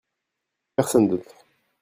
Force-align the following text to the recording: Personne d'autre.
Personne 0.75 1.09
d'autre. 1.09 1.45